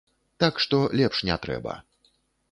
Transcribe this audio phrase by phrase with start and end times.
[0.43, 1.73] Так што лепш не трэба.